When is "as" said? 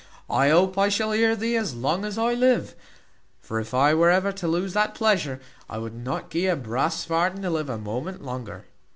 1.55-1.75, 2.05-2.17